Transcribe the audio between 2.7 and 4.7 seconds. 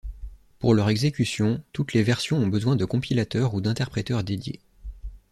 de compilateurs ou d'interpréteurs dédiés.